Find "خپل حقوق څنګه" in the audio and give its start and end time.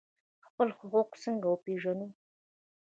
0.47-1.47